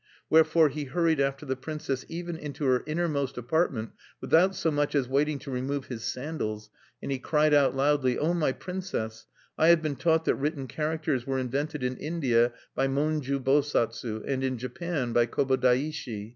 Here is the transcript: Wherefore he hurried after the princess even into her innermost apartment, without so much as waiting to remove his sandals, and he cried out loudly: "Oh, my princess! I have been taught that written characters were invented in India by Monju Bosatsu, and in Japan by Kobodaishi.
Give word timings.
Wherefore 0.31 0.69
he 0.69 0.85
hurried 0.85 1.19
after 1.19 1.45
the 1.45 1.55
princess 1.55 2.07
even 2.09 2.35
into 2.35 2.65
her 2.65 2.81
innermost 2.87 3.37
apartment, 3.37 3.91
without 4.19 4.55
so 4.55 4.71
much 4.71 4.95
as 4.95 5.07
waiting 5.07 5.37
to 5.37 5.51
remove 5.51 5.89
his 5.89 6.03
sandals, 6.03 6.71
and 7.03 7.11
he 7.11 7.19
cried 7.19 7.53
out 7.53 7.75
loudly: 7.75 8.17
"Oh, 8.17 8.33
my 8.33 8.51
princess! 8.51 9.27
I 9.59 9.67
have 9.67 9.83
been 9.83 9.95
taught 9.97 10.25
that 10.25 10.33
written 10.33 10.65
characters 10.65 11.27
were 11.27 11.37
invented 11.37 11.83
in 11.83 11.97
India 11.97 12.51
by 12.73 12.87
Monju 12.87 13.43
Bosatsu, 13.43 14.23
and 14.25 14.43
in 14.43 14.57
Japan 14.57 15.13
by 15.13 15.27
Kobodaishi. 15.27 16.29